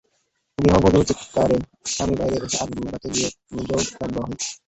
[0.57, 1.57] গৃহবধূর চিৎকারে
[1.91, 4.31] স্বামী বাইরে এসে আগুন নেভাতে গিয়ে নিজেও দগ্ধ হন।